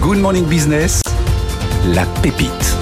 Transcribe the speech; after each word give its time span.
Good 0.00 0.18
Morning 0.18 0.46
Business, 0.46 1.02
la 1.92 2.06
pépite. 2.22 2.76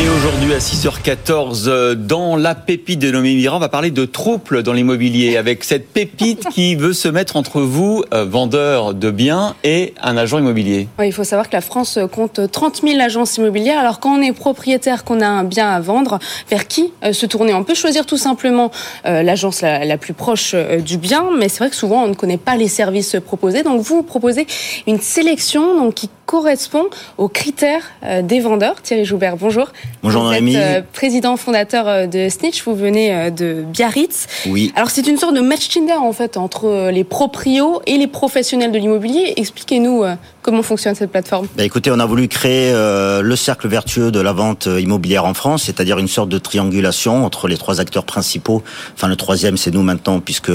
Et 0.00 0.08
aujourd'hui 0.08 0.54
à 0.54 0.58
6h14, 0.58 1.64
euh, 1.66 1.94
dans 1.96 2.36
la 2.36 2.54
pépite 2.54 3.00
de 3.00 3.10
nos 3.10 3.20
Mirand, 3.20 3.56
on 3.56 3.60
va 3.60 3.68
parler 3.68 3.90
de 3.90 4.04
troubles 4.04 4.62
dans 4.62 4.72
l'immobilier 4.72 5.36
avec 5.36 5.64
cette 5.64 5.88
pépite 5.88 6.48
qui 6.50 6.76
veut 6.76 6.92
se 6.92 7.08
mettre 7.08 7.36
entre 7.36 7.60
vous, 7.60 8.04
euh, 8.14 8.24
vendeur 8.24 8.94
de 8.94 9.10
biens, 9.10 9.56
et 9.64 9.94
un 10.00 10.16
agent 10.16 10.38
immobilier. 10.38 10.86
il 11.02 11.12
faut 11.12 11.24
savoir 11.24 11.48
que 11.48 11.56
la 11.56 11.60
France 11.60 11.98
compte 12.12 12.40
30 12.50 12.82
000 12.86 13.00
agences 13.00 13.36
immobilières. 13.38 13.80
Alors 13.80 13.98
quand 13.98 14.16
on 14.16 14.22
est 14.22 14.32
propriétaire, 14.32 15.02
qu'on 15.02 15.20
a 15.20 15.26
un 15.26 15.44
bien 15.44 15.68
à 15.68 15.80
vendre, 15.80 16.20
vers 16.48 16.68
qui 16.68 16.92
euh, 17.02 17.12
se 17.12 17.26
tourner? 17.26 17.52
On 17.54 17.64
peut 17.64 17.74
choisir 17.74 18.06
tout 18.06 18.18
simplement 18.18 18.70
l'agence 19.04 19.62
la, 19.62 19.98
plus 19.98 20.14
proche 20.14 20.54
du 20.54 20.98
bien, 20.98 21.24
mais 21.36 21.48
c'est 21.48 21.58
vrai 21.58 21.70
que 21.70 21.76
souvent 21.76 22.04
on 22.04 22.08
ne 22.08 22.14
connaît 22.14 22.38
pas 22.38 22.56
les 22.56 22.68
services 22.68 23.16
proposés. 23.24 23.64
Donc 23.64 23.80
vous 23.80 24.04
proposez 24.04 24.46
une 24.86 25.00
sélection 25.00 25.76
donc, 25.76 25.94
qui 25.94 26.08
correspond 26.28 26.84
aux 27.16 27.28
critères 27.28 27.90
des 28.22 28.40
vendeurs. 28.40 28.82
Thierry 28.82 29.06
Joubert, 29.06 29.38
bonjour. 29.38 29.72
Bonjour 30.02 30.24
vous 30.24 30.32
Êtes, 30.32 30.56
euh, 30.56 30.82
président 30.92 31.36
fondateur 31.36 31.88
euh, 31.88 32.06
de 32.06 32.28
Snitch, 32.28 32.62
vous 32.64 32.74
venez 32.74 33.14
euh, 33.14 33.30
de 33.30 33.64
Biarritz. 33.66 34.26
Oui. 34.46 34.72
Alors 34.76 34.90
c'est 34.90 35.06
une 35.06 35.16
sorte 35.16 35.34
de 35.34 35.40
match 35.40 35.68
Tinder 35.68 35.94
en 35.94 36.12
fait 36.12 36.36
entre 36.36 36.90
les 36.90 37.04
proprios 37.04 37.80
et 37.86 37.96
les 37.96 38.06
professionnels 38.06 38.70
de 38.70 38.78
l'immobilier. 38.78 39.32
Expliquez-nous 39.36 40.04
comment 40.42 40.62
fonctionne 40.62 40.94
cette 40.94 41.10
plateforme. 41.10 41.46
Bah 41.56 41.64
écoutez, 41.64 41.90
on 41.90 41.98
a 41.98 42.06
voulu 42.06 42.28
créer 42.28 42.72
le 42.72 43.36
cercle 43.36 43.68
vertueux 43.68 44.10
de 44.10 44.20
la 44.20 44.32
vente 44.32 44.66
immobilière 44.66 45.24
en 45.24 45.34
France, 45.34 45.64
c'est-à-dire 45.64 45.98
une 45.98 46.08
sorte 46.08 46.28
de 46.28 46.38
triangulation 46.38 47.24
entre 47.24 47.48
les 47.48 47.56
trois 47.56 47.80
acteurs 47.80 48.04
principaux. 48.04 48.62
Enfin 48.94 49.08
le 49.08 49.16
troisième 49.16 49.56
c'est 49.56 49.72
nous 49.72 49.82
maintenant 49.82 50.20
puisque 50.20 50.52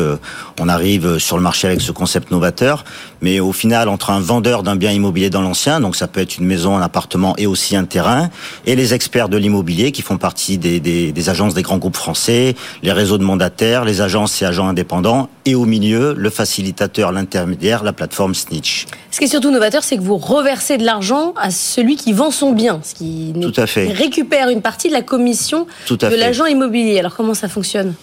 on 0.59 0.70
arrive 0.70 1.17
sur 1.20 1.38
le 1.38 1.44
marché 1.44 1.67
avec 1.67 1.81
ce 1.81 1.92
concept 1.92 2.31
novateur. 2.31 2.86
Mais 3.22 3.40
au 3.40 3.52
final 3.52 3.90
entre 3.90 4.09
un 4.09 4.20
vendeur 4.20 4.64
d'un 4.64 4.76
bien 4.76 4.92
immobilier 4.92 5.30
dans 5.30 5.42
l'ancien, 5.42 5.62
donc 5.66 5.95
ça 5.95 6.08
peut 6.08 6.20
être 6.20 6.38
une 6.38 6.45
maison, 6.45 6.77
un 6.77 6.81
appartement 6.81 7.35
et 7.38 7.48
aussi 7.48 7.76
un 7.76 7.85
terrain, 7.85 8.30
et 8.66 8.76
les 8.76 8.94
experts 8.94 9.30
de 9.30 9.38
l'immobilier 9.38 9.92
qui 9.92 10.02
font 10.02 10.17
partie 10.17 10.58
des, 10.58 10.80
des, 10.80 11.30
agences 11.30 11.53
des 11.53 11.61
grands 11.61 11.78
groupes 11.78 11.95
français, 11.95 12.55
les 12.81 12.92
réseaux 12.92 13.17
de 13.17 13.23
mandataires, 13.23 13.86
les 13.86 14.02
agences 14.02 14.42
et 14.42 14.45
agents 14.45 14.67
indépendants, 14.67 15.30
et 15.45 15.55
au 15.55 15.66
milieu, 15.66 16.14
le 16.17 16.30
facilitateur, 16.30 17.11
l'intermédiaire, 17.11 17.83
la 17.83 17.94
plateforme 17.94 18.33
Snitch. 18.36 18.88
Ce 19.11 19.20
qui 19.20 19.25
est 19.25 19.28
surtout 19.28 19.52
novateur, 19.52 19.83
c'est 19.83 19.97
que 19.97 20.02
vous 20.02 20.17
reversez 20.17 20.78
de 20.78 20.83
l'argent 20.83 21.33
à 21.38 21.52
celui 21.52 21.95
qui 21.95 22.14
vend 22.14 22.31
son 22.31 22.52
bien, 22.52 22.81
ce 22.83 22.94
qui 22.94 23.33
Tout 23.42 23.53
à 23.55 23.67
fait. 23.67 23.92
récupère 23.92 24.50
une 24.50 24.61
partie 24.61 24.89
de 24.89 24.94
la 24.94 25.02
commission 25.02 25.67
de 25.89 26.16
l'agent 26.16 26.45
immobilier. 26.45 27.00
Alors 27.00 27.16
comment 27.16 27.33
ça 27.33 27.48
fonctionne? 27.48 27.94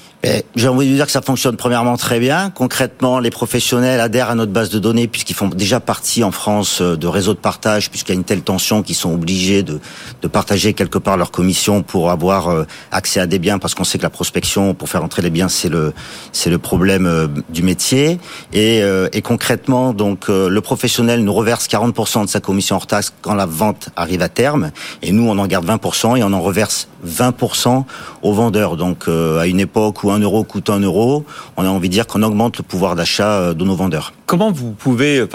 J'ai 0.55 0.69
envie 0.69 0.85
de 0.87 0.91
vous 0.91 0.97
dire 0.97 1.07
que 1.07 1.13
ça 1.13 1.23
fonctionne 1.23 1.57
premièrement 1.57 1.97
très 1.97 2.21
bien. 2.21 2.51
Concrètement, 2.51 3.21
les 3.21 3.31
professionnels 3.31 4.01
adhèrent 4.01 4.29
à 4.29 4.35
notre 4.35 4.53
base 4.53 4.69
de 4.69 4.79
données 4.79 5.09
puisqu'ils 5.09 5.35
font 5.35 5.49
déjà 5.49 5.81
partie 5.81 6.23
en 6.25 6.31
France 6.31 6.83
euh, 6.83 6.97
de 6.97 7.07
réseaux 7.07 7.33
de 7.33 7.39
partage 7.39 7.89
puisqu'il 7.91 8.13
y 8.13 8.17
a 8.17 8.19
une 8.19 8.25
telle 8.25 8.43
tension 8.43 8.83
qu'ils 8.83 8.97
sont 8.97 9.15
obligés 9.15 9.63
de, 9.63 9.81
de 10.21 10.29
partager 10.29 10.75
quelque 10.75 10.98
part 10.98 11.17
leur 11.17 11.31
commission 11.31 11.83
pour 11.83 12.11
avoir 12.11 12.48
euh, 12.48 12.65
accès 12.93 13.19
à 13.19 13.27
des 13.27 13.39
biens 13.39 13.59
parce 13.59 13.75
qu'on 13.75 13.85
sait 13.85 13.97
que 13.97 14.03
la 14.03 14.11
prospection 14.11 14.75
pour 14.75 14.91
faire 14.91 15.03
entrer 15.03 15.23
les 15.23 15.31
biens 15.31 15.48
c'est 15.48 15.71
le 15.71 15.95
c'est 16.33 16.51
le 16.51 16.59
problème 16.59 17.07
euh, 17.07 17.27
du 17.48 17.63
métier. 17.63 18.19
Et, 18.53 18.83
et 19.13 19.23
concrètement 19.23 19.93
donc 19.93 20.29
le 20.29 20.61
professionnel 20.61 21.23
nous 21.25 21.33
reverse 21.33 21.67
40% 21.67 22.25
de 22.25 22.29
sa 22.29 22.41
commission 22.41 22.77
hors 22.77 22.87
taxe 22.87 23.13
quand 23.23 23.35
la 23.35 23.47
vente 23.47 23.91
arrive 23.97 24.23
à 24.23 24.29
terme. 24.29 24.71
Et 25.03 25.13
nous 25.13 25.29
on 25.29 25.39
en 25.39 25.47
garde 25.47 25.67
20% 25.67 26.19
et 26.19 26.25
on 26.25 26.33
en 26.33 26.41
reverse 26.41 26.89
20% 27.07 27.85
aux 28.23 28.33
vendeurs. 28.33 28.77
Donc 28.77 29.09
à 29.09 29.47
une 29.47 29.61
époque 29.61 30.05
où 30.05 30.09
un 30.11 30.19
euro 30.20 30.44
coûte 30.44 30.70
un 30.70 30.80
euro, 30.80 31.25
on 31.56 31.64
a 31.64 31.69
envie 31.69 31.89
de 31.89 31.94
dire 31.94 32.06
qu'on 32.06 32.22
augmente 32.22 32.58
le 32.58 32.64
pouvoir 32.64 32.97
d'achat 32.97 33.39
euh, 33.39 33.55
de 33.55 33.64
nos 33.64 33.75
vendeurs. 33.75 34.12
Comment 34.27 34.50
vous 34.50 34.72
pouvez, 34.72 35.27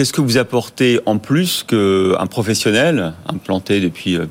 Qu'est-ce 0.00 0.14
que 0.14 0.22
vous 0.22 0.38
apportez 0.38 0.98
en 1.04 1.18
plus 1.18 1.62
qu'un 1.62 2.26
professionnel 2.26 3.12
implanté 3.28 3.80
depuis 3.80 4.16
euh, 4.16 4.24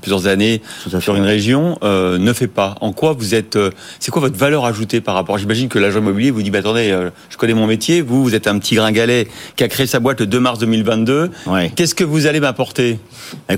plusieurs 0.00 0.28
années 0.28 0.62
sur 1.00 1.16
une 1.16 1.24
région 1.24 1.80
euh, 1.82 2.16
ne 2.16 2.32
fait 2.32 2.46
pas? 2.46 2.76
En 2.80 2.92
quoi 2.92 3.12
vous 3.12 3.34
êtes 3.34 3.56
euh, 3.56 3.72
C'est 3.98 4.12
quoi 4.12 4.22
votre 4.22 4.36
valeur 4.36 4.64
ajoutée 4.66 5.00
par 5.00 5.16
rapport? 5.16 5.36
J'imagine 5.36 5.68
que 5.68 5.80
l'agent 5.80 5.98
immobilier 5.98 6.30
vous 6.30 6.42
dit 6.44 6.52
bah, 6.52 6.60
attendez, 6.60 6.96
je 7.28 7.36
connais 7.36 7.54
mon 7.54 7.66
métier. 7.66 8.02
Vous, 8.02 8.22
vous 8.22 8.36
êtes 8.36 8.46
un 8.46 8.56
petit 8.60 8.76
gringalet 8.76 9.26
qui 9.56 9.64
a 9.64 9.68
créé 9.68 9.88
sa 9.88 9.98
boîte 9.98 10.20
le 10.20 10.26
2 10.26 10.38
mars 10.38 10.60
2022. 10.60 11.32
Qu'est-ce 11.74 11.96
que 11.96 12.04
vous 12.04 12.26
allez 12.26 12.38
m'apporter? 12.38 13.00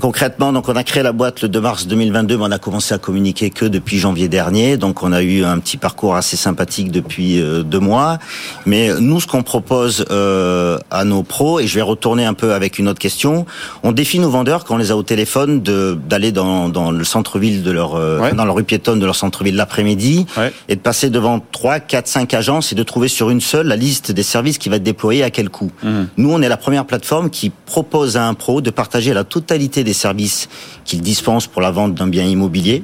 Concrètement, 0.01 0.51
donc 0.51 0.69
on 0.69 0.75
a 0.75 0.83
créé 0.83 1.03
la 1.03 1.11
boîte 1.11 1.43
le 1.43 1.49
2 1.49 1.61
mars 1.61 1.85
2022, 1.85 2.35
mais 2.35 2.45
on 2.45 2.51
a 2.51 2.57
commencé 2.57 2.95
à 2.95 2.97
communiquer 2.97 3.51
que 3.51 3.65
depuis 3.65 3.99
janvier 3.99 4.27
dernier. 4.27 4.77
Donc 4.77 5.03
on 5.03 5.13
a 5.13 5.21
eu 5.21 5.43
un 5.43 5.59
petit 5.59 5.77
parcours 5.77 6.15
assez 6.15 6.35
sympathique 6.35 6.89
depuis 6.89 7.39
deux 7.63 7.79
mois. 7.79 8.17
Mais 8.65 8.89
nous, 8.99 9.19
ce 9.19 9.27
qu'on 9.27 9.43
propose 9.43 10.03
à 10.09 11.03
nos 11.03 11.21
pros 11.21 11.58
et 11.59 11.67
je 11.67 11.75
vais 11.75 11.81
retourner 11.81 12.25
un 12.25 12.33
peu 12.33 12.53
avec 12.53 12.79
une 12.79 12.87
autre 12.87 12.99
question. 12.99 13.45
On 13.83 13.91
défie 13.91 14.19
nos 14.19 14.29
vendeurs 14.29 14.65
quand 14.65 14.75
on 14.75 14.77
les 14.77 14.91
a 14.91 14.97
au 14.97 15.03
téléphone 15.03 15.61
de 15.61 15.97
d'aller 16.07 16.31
dans, 16.31 16.69
dans 16.69 16.91
le 16.91 17.03
centre-ville 17.03 17.63
de 17.63 17.71
leur 17.71 17.95
euh, 17.95 18.31
dans 18.33 18.45
la 18.45 18.51
rue 18.51 18.63
piétonne 18.63 18.99
de 18.99 19.05
leur 19.05 19.15
centre-ville 19.15 19.55
l'après-midi 19.55 20.25
et 20.67 20.75
de 20.75 20.81
passer 20.81 21.09
devant 21.09 21.39
3, 21.51 21.79
4, 21.79 22.07
5 22.07 22.33
agences 22.33 22.71
et 22.71 22.75
de 22.75 22.83
trouver 22.83 23.07
sur 23.07 23.29
une 23.29 23.41
seule 23.41 23.67
la 23.67 23.75
liste 23.75 24.11
des 24.11 24.23
services 24.23 24.57
qui 24.57 24.69
va 24.69 24.77
être 24.77 24.83
déployé 24.83 25.23
à 25.23 25.29
quel 25.29 25.49
coût. 25.49 25.71
Mhm. 25.83 26.07
Nous, 26.17 26.31
on 26.31 26.41
est 26.41 26.49
la 26.49 26.57
première 26.57 26.85
plateforme 26.85 27.29
qui 27.29 27.51
propose 27.65 28.17
à 28.17 28.25
un 28.25 28.33
pro 28.33 28.61
de 28.61 28.69
partager 28.69 29.13
la 29.13 29.23
totalité 29.23 29.83
des 29.83 29.93
services 29.93 30.49
qu'il 30.85 31.01
dispense 31.01 31.47
pour 31.47 31.61
la 31.61 31.71
vente 31.71 31.95
d'un 31.95 32.07
bien 32.07 32.25
immobilier 32.25 32.83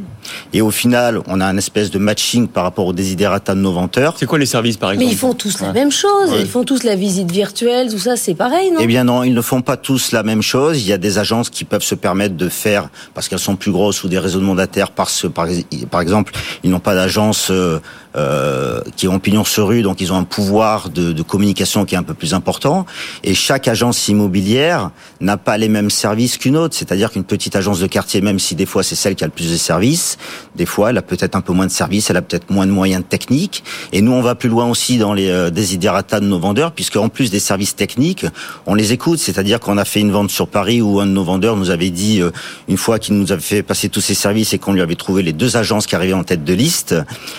et 0.53 0.61
au 0.61 0.71
final, 0.71 1.21
on 1.27 1.41
a 1.41 1.45
un 1.45 1.57
espèce 1.57 1.91
de 1.91 1.99
matching 1.99 2.47
par 2.47 2.63
rapport 2.63 2.85
aux 2.85 2.93
desiderata 2.93 3.55
de 3.55 3.59
nos 3.59 3.71
vendeurs. 3.71 4.15
C'est 4.17 4.25
quoi 4.25 4.39
les 4.39 4.45
services, 4.45 4.77
par 4.77 4.91
exemple 4.91 5.05
Mais 5.05 5.11
ils 5.11 5.17
font 5.17 5.33
tous 5.33 5.59
la 5.61 5.73
même 5.73 5.91
chose. 5.91 6.31
Ils 6.39 6.47
font 6.47 6.63
tous 6.63 6.83
la 6.83 6.95
visite 6.95 7.31
virtuelle, 7.31 7.89
tout 7.91 7.99
ça, 7.99 8.15
c'est 8.15 8.35
pareil, 8.35 8.64
Eh 8.79 8.87
bien 8.87 9.03
non, 9.03 9.23
ils 9.23 9.33
ne 9.33 9.41
font 9.41 9.61
pas 9.61 9.77
tous 9.77 10.11
la 10.11 10.23
même 10.23 10.41
chose. 10.41 10.81
Il 10.81 10.87
y 10.87 10.93
a 10.93 10.97
des 10.97 11.17
agences 11.17 11.49
qui 11.49 11.65
peuvent 11.65 11.83
se 11.83 11.95
permettre 11.95 12.35
de 12.35 12.49
faire, 12.49 12.89
parce 13.13 13.27
qu'elles 13.27 13.39
sont 13.39 13.55
plus 13.55 13.71
grosses 13.71 14.03
ou 14.03 14.07
des 14.07 14.19
réseaux 14.19 14.39
de 14.39 14.45
mandataires, 14.45 14.91
parce, 14.91 15.27
par, 15.31 15.47
par 15.89 16.01
exemple, 16.01 16.33
ils 16.63 16.69
n'ont 16.69 16.79
pas 16.79 16.95
d'agence 16.95 17.49
euh, 17.51 17.79
euh, 18.15 18.81
qui 18.95 19.07
ont 19.07 19.19
pignon 19.19 19.43
sur 19.43 19.67
rue, 19.67 19.81
donc 19.81 20.01
ils 20.01 20.13
ont 20.13 20.17
un 20.17 20.23
pouvoir 20.23 20.89
de, 20.89 21.11
de, 21.11 21.21
communication 21.21 21.85
qui 21.85 21.95
est 21.95 21.97
un 21.97 22.03
peu 22.03 22.13
plus 22.13 22.33
important. 22.33 22.85
Et 23.23 23.33
chaque 23.33 23.67
agence 23.67 24.07
immobilière 24.07 24.91
n'a 25.19 25.37
pas 25.37 25.57
les 25.57 25.69
mêmes 25.69 25.89
services 25.89 26.37
qu'une 26.37 26.57
autre. 26.57 26.75
C'est-à-dire 26.75 27.11
qu'une 27.11 27.23
petite 27.23 27.55
agence 27.55 27.79
de 27.79 27.87
quartier, 27.87 28.21
même 28.21 28.39
si 28.39 28.55
des 28.55 28.65
fois 28.65 28.83
c'est 28.83 28.95
celle 28.95 29.15
qui 29.15 29.23
a 29.23 29.27
le 29.27 29.33
plus 29.33 29.51
de 29.51 29.57
services, 29.57 30.17
des 30.55 30.65
fois, 30.65 30.91
elle 30.91 30.97
a 30.97 31.01
peut-être 31.01 31.35
un 31.35 31.41
peu 31.41 31.53
moins 31.53 31.65
de 31.65 31.71
services, 31.71 32.09
elle 32.09 32.17
a 32.17 32.21
peut-être 32.21 32.49
moins 32.49 32.65
de 32.65 32.71
moyens 32.71 33.03
techniques. 33.07 33.63
Et 33.91 34.01
nous, 34.01 34.13
on 34.13 34.21
va 34.21 34.35
plus 34.35 34.49
loin 34.49 34.69
aussi 34.69 34.97
dans 34.97 35.13
les 35.13 35.29
euh, 35.29 35.49
desiderata 35.49 36.19
de 36.19 36.25
nos 36.25 36.39
vendeurs, 36.39 36.71
puisque 36.71 36.95
en 36.95 37.09
plus 37.09 37.31
des 37.31 37.39
services 37.39 37.75
techniques, 37.75 38.25
on 38.65 38.75
les 38.75 38.93
écoute. 38.93 39.19
C'est-à-dire 39.19 39.59
qu'on 39.59 39.77
a 39.77 39.85
fait 39.85 39.99
une 39.99 40.11
vente 40.11 40.31
sur 40.31 40.47
Paris 40.47 40.81
où 40.81 40.99
un 40.99 41.05
de 41.05 41.11
nos 41.11 41.23
vendeurs 41.23 41.57
nous 41.57 41.69
avait 41.69 41.89
dit, 41.89 42.21
euh, 42.21 42.31
une 42.67 42.77
fois 42.77 42.99
qu'il 42.99 43.15
nous 43.15 43.31
avait 43.31 43.41
fait 43.41 43.63
passer 43.63 43.89
tous 43.89 44.01
ses 44.01 44.13
services 44.13 44.53
et 44.53 44.59
qu'on 44.59 44.73
lui 44.73 44.81
avait 44.81 44.95
trouvé 44.95 45.23
les 45.23 45.33
deux 45.33 45.57
agences 45.57 45.87
qui 45.87 45.95
arrivaient 45.95 46.13
en 46.13 46.23
tête 46.23 46.43
de 46.43 46.53
liste, 46.53 46.95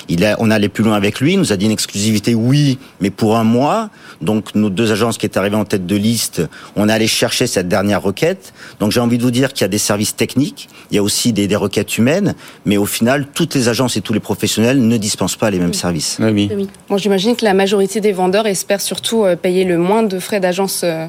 il 0.08 0.24
a, 0.24 0.36
on 0.38 0.50
plus 0.68 0.84
loin 0.84 0.94
avec 0.94 1.20
lui. 1.20 1.32
Il 1.34 1.38
nous 1.38 1.52
a 1.52 1.56
dit 1.56 1.66
une 1.66 1.72
exclusivité, 1.72 2.34
oui, 2.34 2.78
mais 3.00 3.10
pour 3.10 3.36
un 3.36 3.44
mois. 3.44 3.90
Donc 4.20 4.54
nos 4.54 4.70
deux 4.70 4.92
agences 4.92 5.18
qui 5.18 5.26
étaient 5.26 5.38
arrivées 5.38 5.56
en 5.56 5.64
tête 5.64 5.86
de 5.86 5.96
liste, 5.96 6.42
on 6.74 6.88
est 6.88 6.92
allé 6.92 7.06
chercher 7.06 7.46
cette 7.46 7.68
dernière 7.68 8.02
requête. 8.02 8.52
Donc 8.80 8.92
j'ai 8.92 9.00
envie 9.00 9.18
de 9.18 9.22
vous 9.22 9.30
dire 9.30 9.52
qu'il 9.52 9.62
y 9.62 9.64
a 9.64 9.68
des 9.68 9.78
services 9.78 10.16
techniques, 10.16 10.68
il 10.90 10.96
y 10.96 10.98
a 10.98 11.02
aussi 11.02 11.32
des, 11.32 11.46
des 11.46 11.56
requêtes 11.56 11.98
humaines, 11.98 12.34
mais 12.64 12.76
au 12.76 12.86
final, 12.86 13.26
toutes 13.34 13.54
les 13.54 13.68
agences 13.68 13.96
et 13.96 14.00
tous 14.00 14.12
les 14.12 14.20
professionnels 14.20 14.86
ne 14.86 14.96
dispensent 14.96 15.36
pas 15.36 15.50
les 15.50 15.58
mêmes 15.58 15.74
services. 15.74 16.18
Oui. 16.20 16.50
Bon, 16.88 16.96
j'imagine 16.96 17.36
que 17.36 17.44
la 17.44 17.54
majorité 17.54 18.00
des 18.00 18.12
vendeurs 18.12 18.46
espèrent 18.46 18.80
surtout 18.80 19.24
euh, 19.24 19.36
payer 19.36 19.64
le 19.64 19.78
moins 19.78 20.02
de 20.02 20.18
frais 20.18 20.40
d'agence 20.40 20.82
euh, 20.84 21.06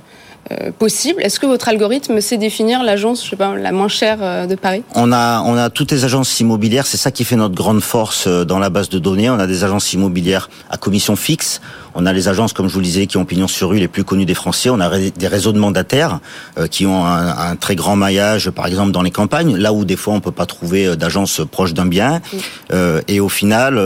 possible. 0.78 1.22
Est-ce 1.22 1.40
que 1.40 1.46
votre 1.46 1.68
algorithme 1.68 2.22
sait 2.22 2.38
définir 2.38 2.84
l'agence, 2.84 3.24
je 3.24 3.30
sais 3.30 3.36
pas, 3.36 3.56
la 3.56 3.72
moins 3.72 3.88
chère 3.88 4.48
de 4.48 4.56
Paris? 4.56 4.84
On 4.96 5.12
a, 5.12 5.42
on 5.42 5.56
a 5.58 5.70
toutes 5.70 5.92
les 5.92 6.06
agences 6.06 6.40
immobilières. 6.40 6.86
C'est 6.88 6.98
ça 6.98 7.12
qui 7.12 7.24
fait 7.24 7.36
notre 7.36 7.56
grande 7.56 7.82
force 7.82 8.28
dans 8.28 8.60
la 8.60 8.70
base 8.70 8.90
de 8.90 9.00
données. 9.00 9.30
On 9.30 9.40
a 9.40 9.48
des 9.48 9.64
agences 9.64 9.94
immobilières 9.94 10.50
à 10.70 10.78
commission 10.78 11.16
fixe. 11.16 11.62
On 12.00 12.06
a 12.06 12.14
les 12.14 12.28
agences, 12.28 12.54
comme 12.54 12.68
je 12.68 12.74
vous 12.74 12.80
le 12.80 12.86
disais, 12.86 13.08
qui 13.08 13.18
ont 13.18 13.26
pignon 13.26 13.48
sur 13.48 13.70
rue 13.70 13.80
les 13.80 13.88
plus 13.88 14.04
connues 14.04 14.26
des 14.26 14.36
Français. 14.36 14.70
On 14.70 14.80
a 14.80 14.88
des 15.00 15.28
réseaux 15.28 15.52
de 15.52 15.58
mandataires 15.58 16.20
euh, 16.60 16.68
qui 16.68 16.86
ont 16.86 17.04
un, 17.04 17.56
très 17.56 17.76
grand 17.76 17.96
maillage, 17.96 18.52
par 18.52 18.68
exemple 18.68 18.92
dans 18.92 19.02
les 19.02 19.10
campagnes, 19.10 19.58
là 19.58 19.74
où 19.74 19.84
des 19.84 19.96
fois 19.96 20.14
on 20.14 20.20
peut 20.20 20.32
pas 20.32 20.46
trouver 20.46 20.86
euh, 20.86 20.96
d'agences 20.96 21.42
proches 21.50 21.74
d'un 21.74 21.88
bien. 21.88 22.22
Euh, 22.72 23.02
et 23.08 23.20
au 23.20 23.30
final, 23.30 23.80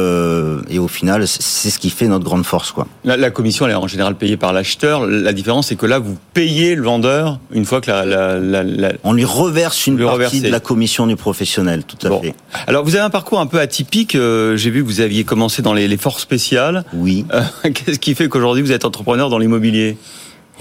et 0.70 0.78
au 0.78 0.90
final, 0.90 1.26
c'est 1.26 1.70
ce 1.70 1.80
qui 1.80 1.90
fait 1.90 2.08
notre 2.08 2.26
grande 2.26 2.46
force, 2.46 2.74
quoi. 2.74 2.86
La, 3.06 3.32
commission, 3.32 3.66
elle 3.66 3.72
est 3.72 3.76
en 3.76 3.88
général 3.88 4.16
payée 4.16 4.36
par 4.36 4.52
l'acheteur. 4.52 5.08
La 5.08 5.32
différence, 5.32 5.68
c'est 5.68 5.78
que 5.78 5.86
là, 5.86 5.98
vous 5.98 6.18
payez 6.34 6.51
le 6.52 6.82
vendeur 6.82 7.40
une 7.52 7.66
fois 7.66 7.82
que 7.82 7.92
la, 7.92 8.94
on 9.04 9.14
lui 9.14 9.26
reverse 9.26 9.88
une 9.88 9.98
partie 9.98 10.42
de 10.42 10.50
la 10.50 10.60
commission 10.60 11.08
du 11.08 11.16
professionnel, 11.16 11.84
tout 11.84 12.08
à 12.08 12.20
fait. 12.20 12.36
Alors, 12.68 12.84
vous 12.84 12.96
avez 12.96 13.04
un 13.04 13.10
parcours 13.10 13.40
un 13.40 13.48
peu 13.48 13.60
atypique. 13.60 14.14
J'ai 14.14 14.70
vu 14.70 14.82
que 14.82 14.88
vous 14.88 15.02
aviez 15.02 15.24
commencé 15.24 15.62
dans 15.62 15.74
les, 15.74 15.88
les 15.88 15.98
forces 15.98 16.22
spéciales. 16.22 16.84
Oui. 16.94 17.26
Qu'est-ce 17.64 18.00
qui 18.00 18.16
fait 18.16 18.28
qu'aujourd'hui 18.28 18.64
vous 18.64 18.72
êtes 18.72 18.86
entrepreneur 18.86 19.30
dans 19.30 19.38
l'immobilier? 19.38 19.98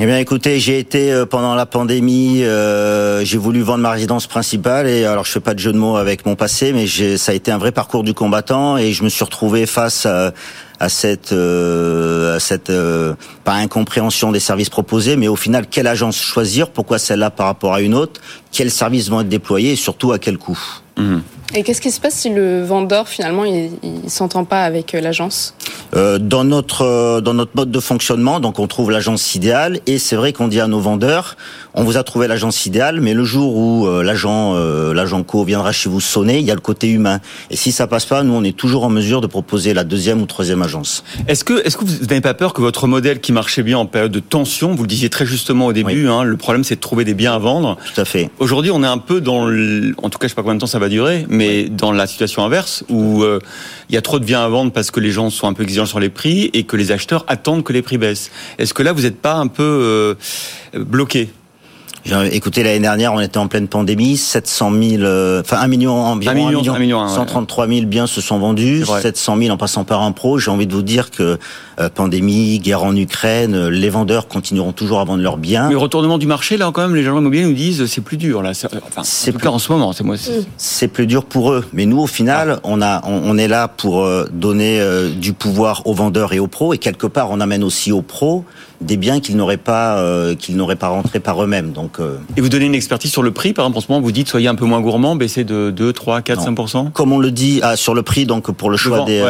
Eh 0.03 0.07
bien, 0.07 0.17
écoutez, 0.17 0.59
j'ai 0.61 0.79
été 0.79 1.13
euh, 1.13 1.27
pendant 1.27 1.55
la 1.55 1.67
pandémie, 1.67 2.43
euh, 2.43 3.23
j'ai 3.23 3.37
voulu 3.37 3.61
vendre 3.61 3.83
ma 3.83 3.91
résidence 3.91 4.27
principale 4.27 4.89
et 4.89 5.05
alors 5.05 5.27
je 5.27 5.31
fais 5.31 5.41
pas 5.41 5.53
de 5.53 5.59
jeu 5.59 5.75
de 5.75 5.77
mots 5.77 5.97
avec 5.97 6.25
mon 6.25 6.37
passé, 6.37 6.73
mais 6.73 6.87
ça 7.19 7.33
a 7.33 7.35
été 7.35 7.51
un 7.51 7.59
vrai 7.59 7.71
parcours 7.71 8.03
du 8.03 8.15
combattant 8.15 8.79
et 8.79 8.95
je 8.95 9.05
me 9.05 9.11
suis 9.11 9.23
retrouvé 9.23 9.67
face 9.67 10.07
à, 10.07 10.33
à 10.79 10.89
cette, 10.89 11.33
euh, 11.33 12.37
à 12.37 12.41
cette 12.41 12.71
euh, 12.71 13.13
pas 13.45 13.53
incompréhension 13.53 14.33
des 14.33 14.41
services 14.41 14.71
proposés, 14.71 15.17
mais 15.17 15.29
au 15.29 15.37
final, 15.37 15.67
quelle 15.71 15.87
agence 15.87 16.17
choisir? 16.17 16.71
Pourquoi 16.71 16.99
celle-là 16.99 17.31
par 17.31 17.45
rapport 17.45 17.75
à 17.75 17.83
une 17.83 17.93
autre? 17.93 18.23
Quels 18.53 18.71
services 18.71 19.11
vont 19.11 19.21
être 19.21 19.29
déployés? 19.29 19.73
Et 19.73 19.77
surtout 19.77 20.13
à 20.13 20.19
quel 20.19 20.39
coût? 20.39 20.59
Mmh. 20.97 21.19
Et 21.55 21.63
qu'est-ce 21.63 21.81
qui 21.81 21.91
se 21.91 22.01
passe 22.01 22.15
si 22.15 22.31
le 22.31 22.63
vendeur 22.63 23.09
finalement 23.09 23.45
il, 23.45 23.71
il 23.83 24.09
s'entend 24.11 24.45
pas 24.45 24.63
avec 24.63 24.95
euh, 24.95 25.01
l'agence? 25.01 25.55
Euh, 25.97 26.19
Dans 26.19 26.45
notre 26.45 26.83
euh, 26.83 27.21
dans 27.21 27.35
notre 27.35 27.53
mode 27.57 27.73
de 27.73 27.81
fonctionnement, 27.81 28.39
donc 28.39 28.61
on 28.61 28.69
trouve 28.69 28.93
l'agence 28.93 29.35
idéale 29.35 29.81
et 29.87 29.99
c'est 29.99 30.15
vrai 30.15 30.33
qu'on 30.33 30.47
dit 30.47 30.61
à 30.61 30.69
nos 30.69 30.79
vendeurs, 30.79 31.37
on 31.75 31.83
vous 31.83 31.97
a 31.97 32.05
trouvé 32.05 32.29
l'agence 32.29 32.67
idéale, 32.67 33.01
mais 33.01 33.15
le 33.15 33.25
jour 33.25 33.57
où 33.57 33.87
euh, 33.89 34.05
l'agent 34.05 34.55
euh, 34.55 34.95
l'agent 34.95 35.25
co 35.25 35.43
viendra 35.43 35.73
chez 35.73 35.89
vous 35.89 36.01
sonner, 36.01 36.39
il 36.39 36.45
y 36.45 36.53
a 36.53 36.55
le 36.55 36.61
côté 36.61 36.89
humain. 36.89 37.19
Et 37.51 37.57
si 37.57 37.73
ça 37.73 37.89
passe 37.89 38.07
pas, 38.07 38.23
nous 38.23 38.33
on 38.35 38.45
est 38.45 38.57
toujours 38.57 38.85
en 38.85 38.89
mesure 38.91 39.21
de 39.21 39.27
proposer 39.27 39.75
la 39.75 39.83
deuxième 39.83 40.23
ou 40.23 40.27
troisième 40.27 40.63
agence. 40.63 41.03
Est-ce 41.27 41.43
que 41.43 41.67
est-ce 41.67 41.77
que 41.77 41.85
vous 41.85 42.07
n'avez 42.07 42.21
pas 42.21 42.35
peur 42.35 42.53
que 42.53 42.61
votre 42.61 42.87
modèle 42.87 43.21
qui 43.21 43.33
marchait 43.33 43.65
bien 43.65 43.79
en 43.79 43.87
période 43.87 44.13
de 44.13 44.21
tension, 44.21 44.77
vous 44.77 44.83
le 44.83 44.89
disiez 44.89 45.11
très 45.11 45.27
justement 45.27 45.67
au 45.67 45.73
début, 45.73 46.09
hein, 46.09 46.23
le 46.23 46.37
problème 46.37 46.63
c'est 46.63 46.77
de 46.77 46.81
trouver 46.81 47.05
des 47.05 47.15
biens 47.15 47.35
à 47.35 47.39
vendre. 47.39 47.77
Tout 47.93 48.01
à 48.01 48.05
fait. 48.05 48.31
Aujourd'hui, 48.39 48.71
on 48.71 48.85
est 48.85 48.87
un 48.87 48.99
peu 48.99 49.21
dans, 49.21 49.47
le, 49.47 49.93
en 50.03 50.11
tout 50.11 50.19
cas, 50.19 50.27
je 50.27 50.29
sais 50.29 50.35
pas 50.37 50.43
combien 50.43 50.55
de 50.55 50.61
temps 50.61 50.67
ça 50.67 50.79
va 50.79 50.89
durer, 50.89 51.27
mais 51.29 51.40
dans 51.71 51.93
la 51.93 52.07
situation 52.07 52.45
inverse 52.45 52.85
où 52.89 53.23
euh, 53.23 53.39
il 53.89 53.95
y 53.95 53.99
a 53.99 54.03
trop 54.03 54.19
de 54.19 54.25
biens 54.25 54.45
à 54.45 54.49
vendre 54.49 54.73
parce 54.73 54.91
que 54.91 55.01
les 55.01 55.11
gens 55.11 55.31
sont 55.31 55.49
un 55.49 55.53
peu 55.53 55.63
exigeants 55.63 55.87
sur 55.87 56.01
les 56.01 56.11
prix 56.11 56.51
et 56.53 56.65
que 56.65 56.77
les 56.77 56.93
acheteurs 56.93 57.25
attendent 57.29 57.65
que 57.65 57.73
les 57.73 57.83
prix 57.83 57.99
baissent. 57.99 58.31
Est-ce 58.59 58.75
que 58.75 58.83
là, 58.83 58.93
vous 58.93 59.03
n'êtes 59.03 59.21
pas 59.21 59.35
un 59.35 59.47
peu 59.47 59.63
euh, 59.63 60.15
bloqué? 60.75 61.31
Écoutez, 62.33 62.63
l'année 62.63 62.81
dernière, 62.81 63.13
on 63.13 63.21
était 63.21 63.39
en 63.39 63.47
pleine 63.47 63.69
pandémie, 63.69 64.17
700 64.17 64.73
000, 64.73 65.03
euh, 65.03 65.41
enfin 65.41 65.59
1 65.59 65.69
million 65.69 65.93
environ, 65.93 66.33
1 66.33 66.35
million, 66.35 66.75
1 66.75 66.79
million, 66.79 67.09
133 67.09 67.69
000 67.69 67.87
biens 67.87 68.07
se 68.07 68.21
sont 68.21 68.39
vendus, 68.39 68.85
700 68.85 69.37
000 69.39 69.51
en 69.51 69.57
passant 69.57 69.85
par 69.85 70.03
un 70.03 70.13
pro. 70.13 70.39
J'ai 70.39 70.51
envie 70.51 70.67
de 70.67 70.75
vous 70.75 70.83
dire 70.83 71.11
que 71.11 71.39
euh, 71.79 71.89
pandémie, 71.89 72.59
guerre 72.59 72.85
en 72.85 72.97
Ukraine, 72.97 73.55
euh, 73.55 73.71
les 73.71 73.91
vendeurs 73.91 74.29
continueront 74.29 74.73
toujours 74.73 75.01
à 75.01 75.05
vendre 75.05 75.23
leurs 75.23 75.37
biens. 75.37 75.69
Mais 75.69 75.75
retournement 75.75 76.19
du 76.19 76.27
marché, 76.27 76.57
là 76.57 76.71
quand 76.73 76.83
même, 76.83 76.95
les 76.95 77.03
gens 77.03 77.17
immobiliers 77.19 77.45
nous 77.45 77.53
disent 77.53 77.87
c'est 77.87 78.01
plus 78.01 78.17
dur 78.17 78.43
là. 78.43 78.53
Enfin, 78.87 79.03
c'est 79.05 79.33
plus 79.33 79.49
en 79.49 79.59
ce 79.59 79.71
moment, 79.71 79.93
c'est 79.93 80.05
moi. 80.05 80.17
C'est 80.57 80.89
plus 80.89 81.07
dur 81.07 81.25
pour 81.25 81.53
eux, 81.53 81.65
mais 81.73 81.87
nous 81.87 81.99
au 81.99 82.07
final, 82.07 82.57
ah. 82.57 82.61
on 82.65 82.81
a, 82.83 83.03
on, 83.07 83.37
est 83.37 83.49
là 83.49 83.69
pour 83.69 84.09
donner 84.33 84.81
du 85.17 85.33
pouvoir 85.33 85.87
aux 85.87 85.95
vendeurs 85.95 86.33
et 86.33 86.39
aux 86.39 86.47
pros, 86.47 86.73
et 86.73 86.79
quelque 86.79 87.07
part, 87.07 87.31
on 87.31 87.41
amène 87.41 87.63
aussi 87.63 87.93
aux 87.93 88.03
pros 88.03 88.45
des 88.81 88.97
biens 88.97 89.21
qu'ils 89.21 89.37
n'auraient 89.37 89.57
pas 89.57 90.03
qu'ils 90.39 90.57
n'auraient 90.57 90.77
pas 90.77 90.89
rentrés 90.89 91.21
par 91.21 91.43
eux-mêmes. 91.43 91.73
Donc 91.73 91.99
et 92.37 92.41
vous 92.41 92.49
donnez 92.49 92.67
une 92.67 92.75
expertise 92.75 93.11
sur 93.11 93.23
le 93.23 93.31
prix, 93.31 93.53
par 93.53 93.65
exemple, 93.65 93.79
en 93.79 93.81
ce 93.81 93.87
moment, 93.89 94.01
vous 94.03 94.13
dites 94.13 94.29
soyez 94.29 94.49
un 94.49 94.55
peu 94.55 94.65
moins 94.65 94.81
gourmand, 94.81 95.17
baissez 95.17 95.45
de 95.45 95.71
2, 95.71 95.93
3, 95.93 96.23
4, 96.23 96.69
5 96.69 96.93
Comme 96.93 97.13
on 97.13 97.19
le 97.19 97.31
dit 97.31 97.61
ah, 97.63 97.77
sur 97.77 97.95
le 97.95 98.03
prix, 98.03 98.27
donc 98.27 98.51
pour 98.51 98.71
le 98.71 98.77
choix 98.77 99.05
des. 99.05 99.23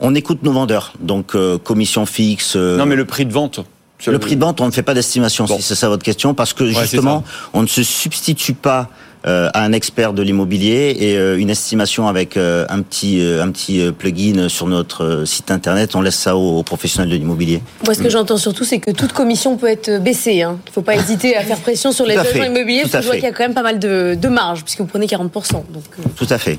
On 0.00 0.14
écoute 0.14 0.42
nos 0.42 0.52
vendeurs, 0.52 0.92
donc 1.00 1.34
euh, 1.34 1.58
commission 1.58 2.06
fixe. 2.06 2.54
Euh, 2.56 2.76
non, 2.76 2.86
mais 2.86 2.94
le 2.94 3.04
prix 3.04 3.26
de 3.26 3.32
vente. 3.32 3.60
Le, 4.06 4.18
prix 4.20 4.36
de 4.36 4.40
vente, 4.40 4.60
on 4.60 4.66
ne 4.66 4.70
fait 4.70 4.84
pas 4.84 4.94
d'estimation, 4.94 5.48
si 5.48 5.60
c'est 5.60 5.74
ça 5.74 5.88
votre 5.88 6.04
question, 6.04 6.32
parce 6.32 6.52
que 6.52 6.66
justement, 6.66 7.24
on 7.52 7.62
ne 7.62 7.66
se 7.66 7.82
substitue 7.82 8.54
pas 8.54 8.82
euh, 8.82 8.84
à 9.24 9.62
un 9.62 9.72
expert 9.72 10.12
de 10.12 10.22
l'immobilier 10.22 10.96
et 10.98 11.16
euh, 11.16 11.38
une 11.38 11.50
estimation 11.50 12.08
avec 12.08 12.36
euh, 12.36 12.66
un 12.68 12.82
petit 12.82 13.20
un 13.20 13.50
petit 13.50 13.90
plugin 13.92 14.48
sur 14.48 14.66
notre 14.66 15.24
site 15.24 15.50
internet. 15.50 15.94
On 15.94 16.00
laisse 16.00 16.16
ça 16.16 16.36
aux, 16.36 16.62
professionnels 16.62 17.10
de 17.10 17.16
l'immobilier. 17.16 17.60
Moi, 17.84 17.94
ce 17.94 18.02
que 18.02 18.08
j'entends 18.08 18.36
surtout, 18.36 18.64
c'est 18.64 18.78
que 18.78 18.90
toute 18.90 19.12
commission 19.12 19.56
peut 19.56 19.68
être 19.68 20.02
baissée. 20.02 20.42
Hein. 20.42 20.58
Il 20.66 20.70
ne 20.70 20.72
faut 20.72 20.82
pas 20.82 20.96
hésiter 20.96 21.36
à 21.36 21.42
faire 21.42 21.58
pression 21.58 21.92
sur 21.92 22.06
les 22.06 22.16
agents 22.16 22.44
immobiliers, 22.44 22.82
parce 22.82 22.92
que 22.92 23.00
je 23.02 23.06
vois 23.06 23.14
qu'il 23.14 23.24
y 23.24 23.28
a 23.28 23.32
quand 23.32 23.44
même 23.44 23.54
pas 23.54 23.62
mal 23.62 23.78
de, 23.78 24.16
de 24.20 24.28
marge, 24.28 24.64
puisque 24.64 24.80
vous 24.80 24.86
prenez 24.86 25.06
40%. 25.06 25.52
Donc, 25.52 25.84
Tout 26.16 26.26
à 26.30 26.38
fait. 26.38 26.56